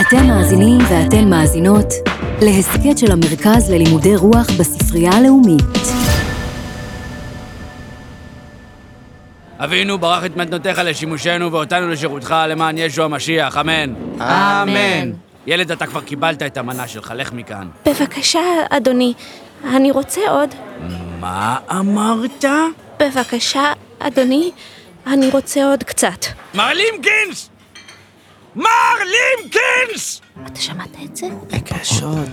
[0.00, 1.86] אתם מאזינים ואתן מאזינות
[2.42, 5.62] להסכת של המרכז ללימודי רוח בספרייה הלאומית.
[9.58, 13.94] אבינו, ברך את מתנותיך לשימושנו ואותנו לשירותך למען ישו המשיח, אמן.
[14.20, 15.12] אמן.
[15.46, 17.68] ילד, אתה כבר קיבלת את המנה שלך, לך מכאן.
[17.86, 18.40] בבקשה,
[18.70, 19.14] אדוני,
[19.64, 20.54] אני רוצה עוד.
[21.20, 22.44] מה אמרת?
[23.00, 24.50] בבקשה, אדוני,
[25.06, 26.26] אני רוצה עוד קצת.
[26.54, 27.57] מר לימקינס!
[28.58, 30.20] מר לימקינס!
[30.46, 31.26] אתה שמעת את זה?
[31.50, 32.28] ביקש עוד.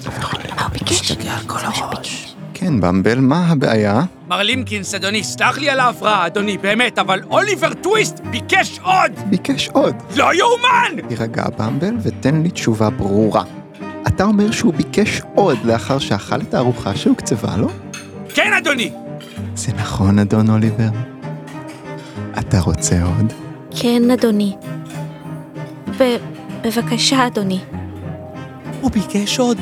[0.56, 0.92] מה הוא ביקש?
[0.92, 2.36] משתגע על כל הראש.
[2.54, 4.02] כן, במבל, מה הבעיה?
[4.28, 9.12] מר לימקינס, אדוני, סלח לי על ההפרעה, אדוני, באמת, אבל אוליבר טוויסט ביקש עוד!
[9.30, 9.96] ביקש עוד.
[10.16, 11.08] לא יאומן!
[11.08, 13.44] תירגע, במבל, ותן לי תשובה ברורה.
[14.08, 17.68] אתה אומר שהוא ביקש עוד לאחר שאכל את הארוחה שהוקצבה לו?
[18.34, 18.92] כן, אדוני!
[19.56, 20.90] זה נכון, אדון אוליבר?
[22.40, 23.34] אתה רוצה עוד?
[23.82, 24.56] כן, אדוני.
[26.00, 26.18] ב-
[26.64, 27.60] בבקשה, אדוני.
[28.82, 29.58] הוא ביקש עוד.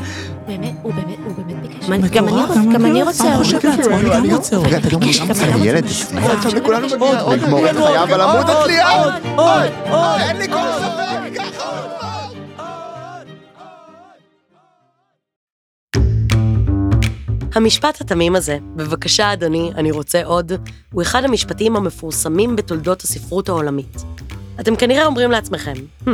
[0.48, 1.86] באמת, הוא באמת, הוא באמת ביקש.
[2.12, 3.44] גם אני רוצ- גם אני רוצה עוד.
[3.44, 4.66] חושב לעצמו, אני גם רוצה עוד.
[4.68, 5.84] רגע, אתה גם ביקש, גם גם רוצה אני רוצה ילד?
[6.24, 6.32] עוד.
[6.38, 9.04] עכשיו לכולנו מגיע עוד, עוד, לגמור את עוד, חייו עוד, על עמוד עוד, התלייה!
[9.04, 10.20] עוד, עוד, עוד.
[10.22, 11.40] אין לי כל ספק!
[11.42, 13.28] ככה עוד!
[17.56, 20.52] המשפט התמים הזה, בבקשה אדוני, אני רוצה עוד,
[20.94, 24.04] הוא אחד המשפטים המפורסמים בתולדות הספרות העולמית.
[24.60, 25.74] אתם כנראה אומרים לעצמכם,
[26.06, 26.10] hmm,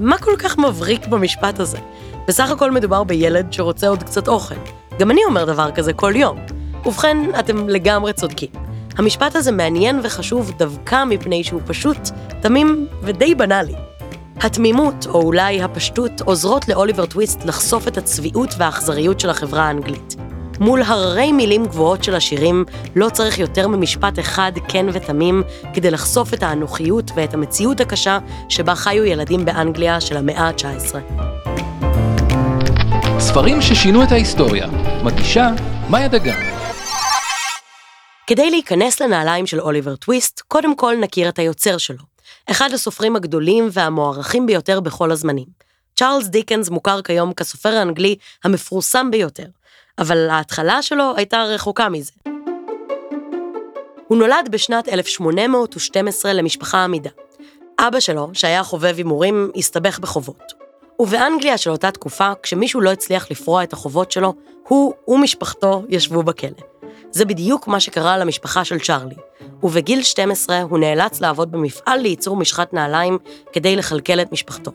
[0.00, 1.78] מה כל כך מבריק במשפט הזה?
[2.28, 4.54] בסך הכל מדובר בילד שרוצה עוד קצת אוכל.
[4.98, 6.38] גם אני אומר דבר כזה כל יום.
[6.86, 8.48] ובכן, אתם לגמרי צודקים.
[8.98, 11.98] המשפט הזה מעניין וחשוב דווקא מפני שהוא פשוט,
[12.40, 13.74] תמים ודי בנאלי.
[14.40, 20.16] התמימות, או אולי הפשטות, עוזרות לאוליבר טוויסט לחשוף את הצביעות והאכזריות של החברה האנגלית.
[20.62, 22.64] מול הררי מילים גבוהות של השירים,
[22.96, 25.42] לא צריך יותר ממשפט אחד כן ותמים
[25.74, 28.18] כדי לחשוף את האנוכיות ואת המציאות הקשה
[28.48, 30.96] שבה חיו ילדים באנגליה של המאה ה-19.
[33.18, 34.66] ספרים ששינו את ההיסטוריה.
[35.04, 35.50] מגישה
[35.90, 36.40] מאיה דגן.
[38.26, 42.04] כדי להיכנס לנעליים של אוליבר טוויסט, קודם כל נכיר את היוצר שלו.
[42.50, 45.46] אחד הסופרים הגדולים והמוערכים ביותר בכל הזמנים.
[45.96, 49.46] צ'ארלס דיקנס מוכר כיום כסופר האנגלי המפורסם ביותר,
[49.98, 52.12] אבל ההתחלה שלו הייתה רחוקה מזה.
[54.08, 57.10] הוא נולד בשנת 1812 למשפחה עמידה.
[57.78, 60.52] אבא שלו, שהיה חובב הימורים, הסתבך בחובות.
[60.98, 64.34] ובאנגליה של אותה תקופה, כשמישהו לא הצליח לפרוע את החובות שלו,
[64.68, 66.50] הוא ומשפחתו ישבו בכלא.
[67.10, 69.14] זה בדיוק מה שקרה למשפחה של צ'ארלי,
[69.62, 73.18] ובגיל 12 הוא נאלץ לעבוד במפעל לייצור משחת נעליים
[73.52, 74.70] כדי לכלכל את משפחתו.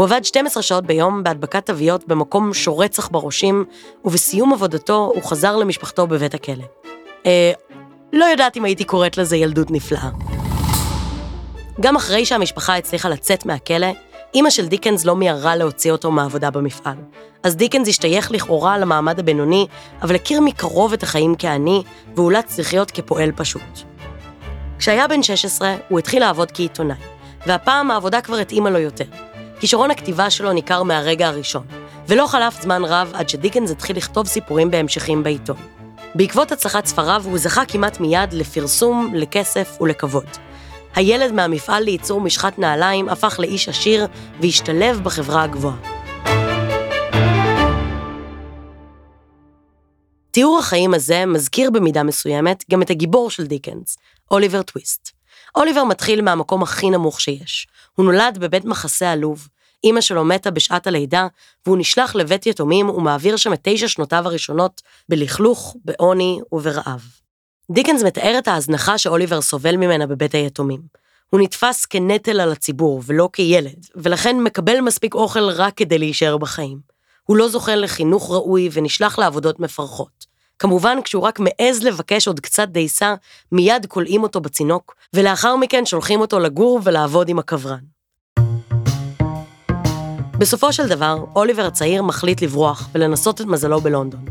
[0.00, 3.64] הוא עבד 12 שעות ביום בהדבקת תוויות במקום שורץ עכברושים,
[4.04, 6.64] ובסיום עבודתו הוא חזר למשפחתו בבית הכלא.
[7.26, 7.52] אה,
[8.12, 10.08] לא יודעת אם הייתי קוראת לזה ילדות נפלאה.
[11.80, 13.86] גם אחרי שהמשפחה הצליחה לצאת מהכלא,
[14.34, 16.96] אימא של דיקנס לא מיהרה להוציא אותו מהעבודה במפעל.
[17.42, 19.66] אז דיקנס השתייך לכאורה למעמד הבינוני,
[20.02, 21.82] אבל הכיר מקרוב את החיים כעני,
[22.16, 23.80] ואולץ לחיות כפועל פשוט.
[24.78, 26.96] כשהיה בן 16, הוא התחיל לעבוד כעיתונאי,
[27.46, 29.29] והפעם העבודה כבר התאימה לו יותר.
[29.60, 31.66] כישרון הכתיבה שלו ניכר מהרגע הראשון,
[32.08, 35.56] ולא חלף זמן רב עד שדיקנס התחיל לכתוב סיפורים בהמשכים בעיתון.
[36.14, 40.26] בעקבות הצלחת ספריו הוא זכה כמעט מיד לפרסום, לכסף ולכבוד.
[40.94, 44.06] הילד מהמפעל לייצור משחת נעליים הפך לאיש עשיר
[44.40, 45.76] והשתלב בחברה הגבוהה.
[50.30, 53.96] תיאור החיים הזה מזכיר במידה מסוימת גם את הגיבור של דיקנס,
[54.30, 55.20] אוליבר טוויסט.
[55.56, 57.66] אוליבר מתחיל מהמקום הכי נמוך שיש.
[58.00, 59.48] הוא נולד בבית מחסה עלוב,
[59.84, 61.26] אימא שלו מתה בשעת הלידה,
[61.66, 67.02] והוא נשלח לבית יתומים ומעביר שם את תשע שנותיו הראשונות בלכלוך, בעוני וברעב.
[67.70, 70.80] דיקנס מתאר את ההזנחה שאוליבר סובל ממנה בבית היתומים.
[71.30, 76.78] הוא נתפס כנטל על הציבור ולא כילד, ולכן מקבל מספיק אוכל רק כדי להישאר בחיים.
[77.24, 80.29] הוא לא זוכה לחינוך ראוי ונשלח לעבודות מפרכות.
[80.60, 83.14] כמובן, כשהוא רק מעז לבקש עוד קצת דייסה,
[83.52, 87.78] מיד כולאים אותו בצינוק, ולאחר מכן שולחים אותו לגור ולעבוד עם הקברן.
[90.38, 94.24] בסופו של דבר, אוליבר הצעיר מחליט לברוח ולנסות את מזלו בלונדון.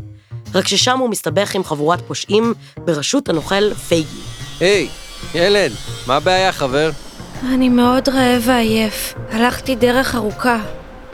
[0.54, 4.20] רק ששם הוא מסתבך עם חבורת פושעים בראשות הנוכל פייגי.
[4.60, 4.88] היי,
[5.34, 5.72] ילד,
[6.06, 6.90] מה הבעיה, חבר?
[7.42, 9.14] אני מאוד רעב ועייף.
[9.30, 10.58] הלכתי דרך ארוכה.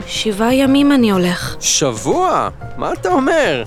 [0.07, 1.55] שבעה ימים אני הולך.
[1.59, 2.49] שבוע?
[2.77, 3.63] מה אתה אומר?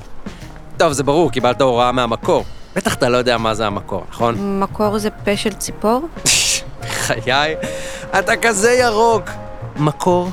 [0.80, 2.44] טוב, זה ברור, קיבלת הוראה מהמקור.
[2.76, 4.60] בטח אתה לא יודע מה זה המקור, נכון?
[4.60, 6.08] מקור זה פה של ציפור?
[6.88, 7.56] חיי,
[8.18, 9.30] אתה כזה ירוק.
[9.76, 10.30] מקור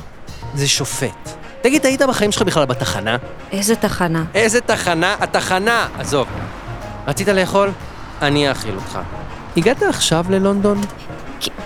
[0.54, 1.28] זה שופט.
[1.60, 3.16] תגיד, היית בחיים שלך בכלל בתחנה?
[3.52, 4.24] איזה תחנה?
[4.34, 5.16] איזה תחנה?
[5.20, 5.88] התחנה!
[5.98, 6.26] עזוב.
[7.06, 7.70] רצית לאכול?
[8.22, 8.98] אני אאכיל אותך.
[9.56, 10.80] הגעת עכשיו ללונדון?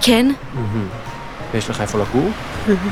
[0.01, 0.33] כן?
[1.55, 2.31] ויש לך איפה לגור?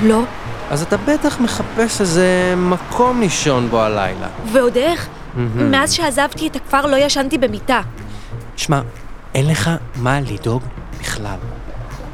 [0.03, 0.23] לא.
[0.71, 4.29] אז אתה בטח מחפש איזה מקום לישון בו הלילה.
[4.53, 5.09] ועוד איך?
[5.35, 5.71] מהמם.
[5.71, 7.81] מאז שעזבתי את הכפר לא ישנתי במיטה.
[8.57, 8.81] שמע,
[9.35, 10.63] אין לך מה לדאוג
[11.01, 11.37] בכלל.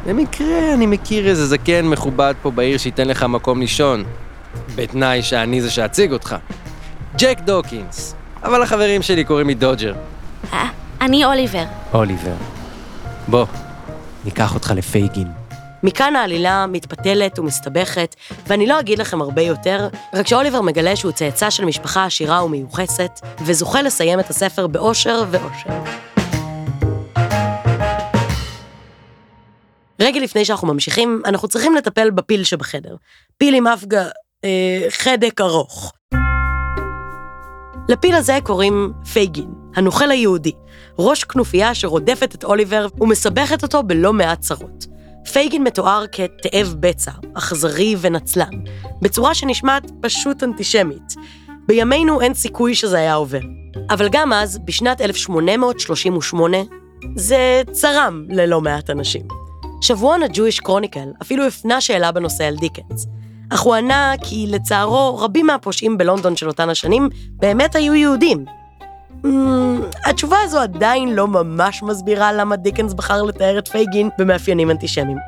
[0.07, 4.05] במקרה אני מכיר איזה זקן מכובד פה בעיר שייתן לך מקום לישון.
[4.75, 6.37] בתנאי שאני זה שאציג אותך.
[7.19, 8.15] ג'ק דוקינס.
[8.43, 9.95] אבל החברים שלי קוראים לי דודג'ר.
[10.53, 10.69] אה,
[11.01, 11.65] אני אוליבר.
[11.95, 12.35] אוליבר.
[13.29, 13.47] בוא,
[14.25, 15.46] ניקח אותך לפייגין.
[15.87, 18.17] מכאן העלילה מתפתלת ומסתבכת,
[18.47, 23.11] ואני לא אגיד לכם הרבה יותר, רק שאוליבר מגלה שהוא צאצא של משפחה עשירה ומיוחסת,
[23.45, 25.83] וזוכה לסיים את הספר באושר ואושר.
[30.01, 32.97] רגע לפני שאנחנו ממשיכים, אנחנו צריכים לטפל בפיל שבחדר.
[33.39, 33.85] פיל עם אף.
[34.45, 35.93] אה, חדק ארוך.
[37.89, 40.53] לפיל הזה קוראים פייגין, הנוכל היהודי,
[40.99, 44.96] ראש כנופיה שרודפת את אוליבר ומסבכת אותו בלא מעט צרות.
[45.33, 48.51] פייגין מתואר כתאב בצע, אכזרי ונצלן,
[49.03, 51.15] בצורה שנשמעת פשוט אנטישמית.
[51.67, 53.41] בימינו אין סיכוי שזה היה עובר.
[53.91, 56.57] אבל גם אז, בשנת 1838,
[57.17, 59.23] זה צרם ללא מעט אנשים.
[59.81, 63.07] שבועון ה-Jewish Chronicle אפילו הפנה שאלה בנושא על דיקנס.
[63.51, 68.45] אך הוא ענה כי לצערו רבים מהפושעים בלונדון של אותן השנים באמת היו יהודים.
[69.27, 75.19] Mm, התשובה הזו עדיין לא ממש מסבירה למה דיקנס בחר לתאר את פייגין במאפיינים אנטישמיים.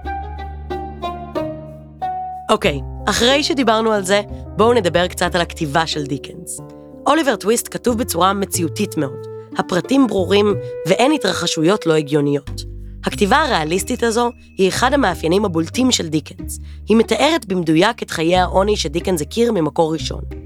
[2.50, 4.22] אוקיי, אחרי שדיברנו על זה,
[4.56, 6.60] בואו נדבר קצת על הכתיבה של דיקנס.
[7.06, 9.26] אוליבר טוויסט כתוב בצורה מציאותית מאוד.
[9.58, 10.54] הפרטים ברורים
[10.86, 12.64] ואין התרחשויות לא הגיוניות.
[13.04, 16.58] הכתיבה הריאליסטית הזו היא אחד המאפיינים הבולטים של דיקנס.
[16.88, 20.37] היא מתארת במדויק את חיי העוני שדיקנס הכיר ממקור ראשון.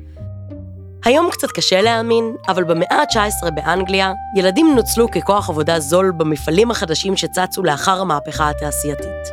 [1.04, 7.16] היום קצת קשה להאמין, אבל במאה ה-19 באנגליה, ילדים נוצלו ככוח עבודה זול במפעלים החדשים
[7.16, 9.28] שצצו לאחר המהפכה התעשייתית.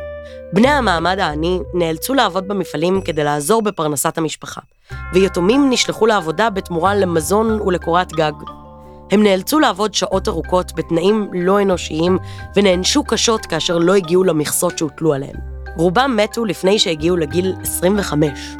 [0.52, 4.60] בני המעמד העני נאלצו לעבוד במפעלים כדי לעזור בפרנסת המשפחה,
[5.12, 8.32] ויתומים נשלחו לעבודה בתמורה למזון ולקורת גג.
[9.10, 12.18] הם נאלצו לעבוד שעות ארוכות בתנאים לא אנושיים,
[12.56, 15.36] ונענשו קשות כאשר לא הגיעו למכסות שהוטלו עליהם.
[15.76, 18.56] רובם מתו לפני שהגיעו לגיל 25.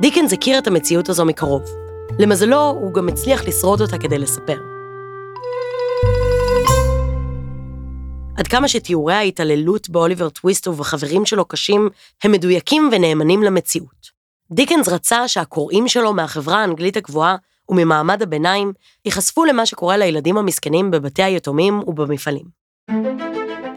[0.00, 1.85] דיקנס הכיר את המציאות הזו מקרוב.
[2.18, 4.58] למזלו, הוא גם הצליח לשרוד אותה כדי לספר.
[8.36, 11.88] עד כמה שתיאורי ההתעללות באוליבר טוויסט ובחברים שלו קשים,
[12.24, 14.16] הם מדויקים ונאמנים למציאות.
[14.50, 17.36] דיקנס רצה שהקוראים שלו מהחברה האנגלית הגבוהה
[17.68, 18.72] וממעמד הביניים
[19.04, 22.46] ייחשפו למה שקורה לילדים המסכנים בבתי היתומים ובמפעלים.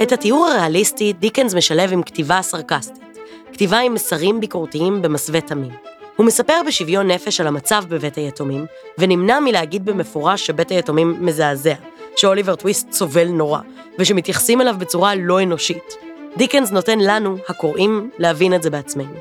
[0.03, 3.17] את התיאור הריאליסטי דיקנס משלב עם כתיבה סרקסטית,
[3.53, 5.98] כתיבה עם מסרים ביקורתיים במסווה תמים.
[6.19, 8.65] הוא מספר בשוויון נפש על המצב בבית היתומים,
[8.97, 11.73] ונמנע מלהגיד במפורש שבית היתומים מזעזע,
[12.15, 13.59] שאוליבר טוויסט סובל נורא,
[13.99, 15.95] ושמתייחסים אליו בצורה לא אנושית.
[16.37, 19.15] דיקנס נותן לנו, הקוראים, להבין את זה בעצמנו.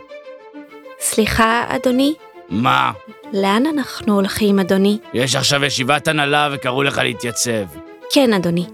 [1.01, 2.15] סליחה, אדוני?
[2.49, 2.93] מה?
[3.33, 4.99] לאן אנחנו הולכים, אדוני?
[5.15, 7.65] יש עכשיו ישיבת הנהלה וקראו לך להתייצב.
[8.13, 8.67] כן, אדוני.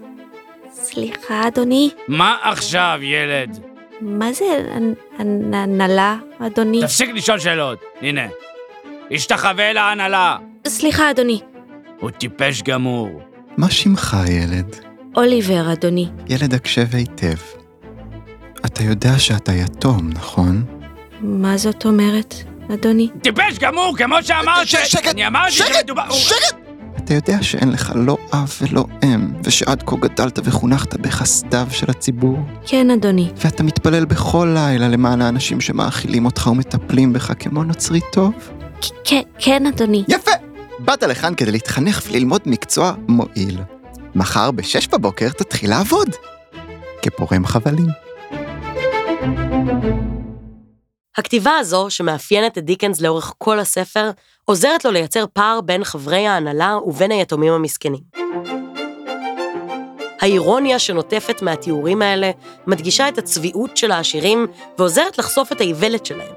[0.73, 1.91] סליחה, אדוני?
[2.09, 3.59] מה עכשיו, ילד?
[4.01, 4.45] מה זה
[5.19, 6.81] הנהלה, אדוני?
[6.81, 7.79] תפסיק לשאול שאלות.
[8.01, 8.27] הנה.
[9.11, 10.37] השתחווה להנהלה.
[10.67, 11.41] סליחה, אדוני.
[12.01, 13.21] הוא טיפש גמור.
[13.57, 14.77] מה שמך, ילד?
[15.17, 16.09] אוליבר, אדוני.
[16.29, 17.37] ילד הקשב היטב.
[18.67, 20.65] אתה יודע שאתה יתום, נכון?
[21.21, 22.35] מה זאת אומרת,
[22.75, 23.09] אדוני?
[23.23, 24.67] טיפש גמור, כמו שאמרתי.
[24.67, 26.11] שקט, אני אמרתי שקט, שמדובר...
[26.11, 26.64] שקט!
[27.05, 32.39] אתה יודע שאין לך לא אב ולא אם, ושעד כה גדלת וחונכת בחסדיו של הציבור?
[32.67, 33.31] כן, אדוני.
[33.37, 38.33] ואתה מתפלל בכל לילה למען האנשים שמאכילים אותך ומטפלים בך כמו נוצרי טוב?
[39.05, 40.05] כן, כן, אדוני.
[40.09, 40.31] יפה!
[40.79, 43.61] באת לכאן כדי להתחנך וללמוד מקצוע מועיל.
[44.15, 46.09] מחר בשש בבוקר תתחיל לעבוד.
[47.03, 47.89] כפורם חבלים.
[51.17, 54.11] הכתיבה הזו, שמאפיינת את דיקנס לאורך כל הספר,
[54.45, 58.01] עוזרת לו לייצר פער בין חברי ההנהלה ובין היתומים המסכנים.
[60.21, 62.31] האירוניה שנוטפת מהתיאורים האלה
[62.67, 64.47] מדגישה את הצביעות של העשירים
[64.79, 66.33] ועוזרת לחשוף את האיוולת שלהם.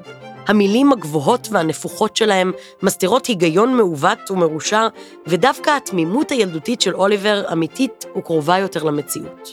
[0.48, 2.52] המילים הגבוהות והנפוחות שלהם
[2.84, 4.88] מסתירות היגיון מעוות ומרושע,
[5.28, 9.50] ודווקא התמימות הילדותית של אוליבר אמיתית וקרובה יותר למציאות.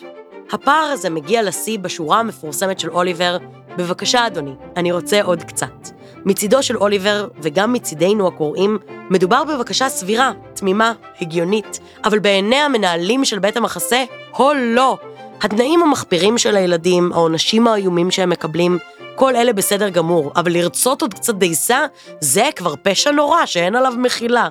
[0.53, 3.39] הפער הזה מגיע לשיא בשורה המפורסמת של אוליבר,
[3.79, 5.94] בבקשה אדוני, אני רוצה עוד קצת.
[6.25, 8.79] מצידו של אוליבר, וגם מצידנו הקוראים,
[9.11, 14.99] מדובר בבקשה סבירה, תמימה, הגיונית, אבל בעיני המנהלים של בית המחסה, הו לא!
[15.43, 18.79] התנאים המחפירים של הילדים, העונשים האיומים שהם מקבלים,
[19.15, 21.87] כל אלה בסדר גמור, אבל לרצות עוד קצת דייסה,
[22.21, 24.49] זה כבר פשע נורא שאין עליו מחילה.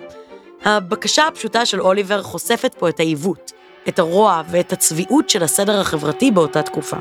[0.65, 3.51] הבקשה הפשוטה של אוליבר חושפת פה את העיוות,
[3.87, 6.97] את הרוע ואת הצביעות של הסדר החברתי באותה תקופה.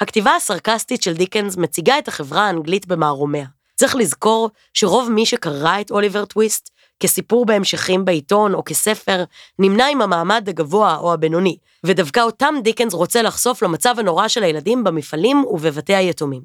[0.00, 3.46] הכתיבה הסרקסטית של דיקנס מציגה את החברה האנגלית במערומיה.
[3.76, 9.24] צריך לזכור שרוב מי שקרא את אוליבר טוויסט כסיפור בהמשכים בעיתון או כספר,
[9.58, 14.84] נמנה עם המעמד הגבוה או הבינוני, ודווקא אותם דיקנס רוצה לחשוף למצב הנורא של הילדים
[14.84, 16.42] במפעלים ובבתי היתומים.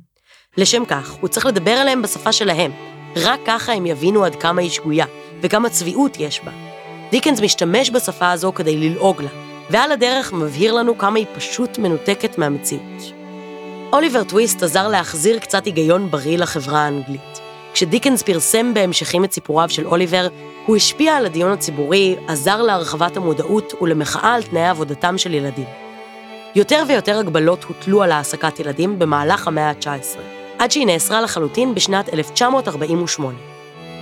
[0.58, 2.72] לשם כך, הוא צריך לדבר עליהם בשפה שלהם.
[3.16, 5.06] רק ככה הם יבינו עד כמה היא שגויה,
[5.42, 6.52] וכמה צביעות יש בה.
[7.12, 9.30] דיקנס משתמש בשפה הזו כדי ללעוג לה,
[9.70, 13.21] ועל הדרך מבהיר לנו כמה היא פשוט מנותקת מהמציאות.
[13.94, 17.40] אוליבר טוויסט עזר להחזיר קצת היגיון בריא לחברה האנגלית.
[17.74, 20.28] כשדיקנס פרסם בהמשכים את סיפוריו של אוליבר,
[20.66, 25.66] הוא השפיע על הדיון הציבורי, עזר להרחבת המודעות ולמחאה על תנאי עבודתם של ילדים.
[26.56, 30.20] יותר ויותר הגבלות הוטלו על העסקת ילדים במהלך המאה ה-19,
[30.60, 33.38] עד שהיא נאסרה לחלוטין בשנת 1948.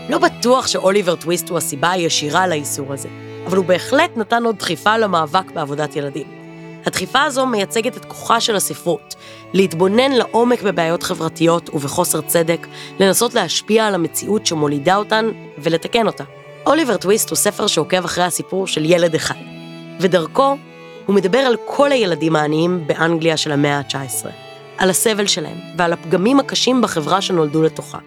[0.10, 3.10] לא בטוח שאוליבר טוויסט הוא הסיבה הישירה לאיסור הזה,
[3.46, 6.39] אבל הוא בהחלט נתן עוד דחיפה למאבק בעבודת ילדים.
[6.86, 9.16] הדחיפה הזו מייצגת את כוחה של הספרות,
[9.54, 12.68] להתבונן לעומק בבעיות חברתיות ובחוסר צדק,
[13.00, 15.26] לנסות להשפיע על המציאות שמולידה אותן
[15.58, 16.24] ולתקן אותה.
[16.66, 19.36] אוליבר טוויסט הוא ספר שעוקב אחרי הסיפור של ילד אחד,
[20.00, 20.58] ודרכו
[21.06, 24.28] הוא מדבר על כל הילדים העניים באנגליה של המאה ה-19,
[24.78, 27.98] על הסבל שלהם ועל הפגמים הקשים בחברה שנולדו לתוכה.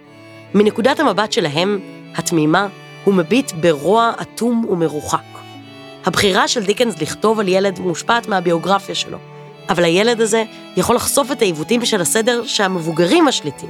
[0.54, 1.80] מנקודת המבט שלהם,
[2.14, 2.68] התמימה,
[3.04, 5.31] הוא מביט ברוע אטום ומרוחק.
[6.04, 9.18] הבחירה של דיקנס לכתוב על ילד מושפעת מהביוגרפיה שלו,
[9.68, 10.44] אבל הילד הזה
[10.76, 13.68] יכול לחשוף את העיוותים של הסדר שהמבוגרים משליטים.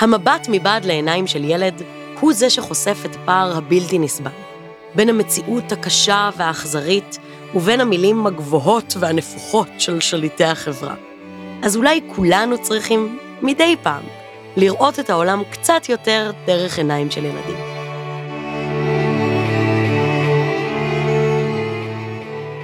[0.00, 1.82] המבט מבעד לעיניים של ילד
[2.20, 4.30] הוא זה שחושף את הפער הבלתי נסבל,
[4.94, 7.18] בין המציאות הקשה והאכזרית
[7.54, 10.94] ובין המילים הגבוהות והנפוחות של שליטי החברה.
[11.62, 14.02] אז אולי כולנו צריכים, מדי פעם,
[14.56, 17.79] לראות את העולם קצת יותר דרך עיניים של ילדים.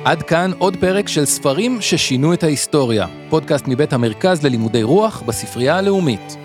[0.07, 5.77] עד כאן עוד פרק של ספרים ששינו את ההיסטוריה, פודקאסט מבית המרכז ללימודי רוח בספרייה
[5.77, 6.37] הלאומית.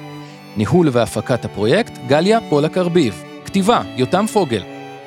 [0.58, 3.24] ניהול והפקת הפרויקט, גליה פולק ארביב.
[3.46, 4.63] כתיבה, יותם פוגל.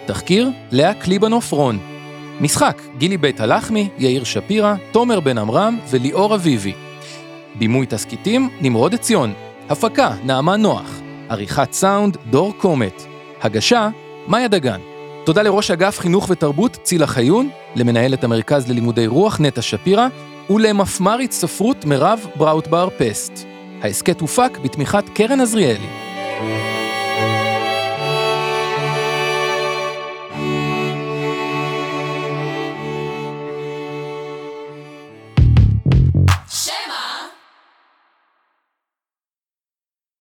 [0.06, 1.78] תחקיר, לאה קליבנוף רון.
[2.40, 6.72] משחק, גילי בית הלחמי, יאיר שפירא, תומר בן עמרם וליאור אביבי.
[7.54, 9.32] בימוי תסכיתים, נמרוד עציון.
[9.68, 11.00] הפקה, נעמה נוח.
[11.28, 13.02] עריכת סאונד, דור קומט.
[13.42, 13.88] הגשה,
[14.28, 14.80] מאיה דגן.
[15.24, 20.08] תודה לראש אגף חינוך ותרבות צילה חיון, למנהלת המרכז ללימודי רוח נטע שפירא,
[20.50, 23.46] ולמפמ"רית ספרות מירב בראוטבר פסט.
[23.82, 25.88] ההסכת הופק בתמיכת קרן עזריאלי.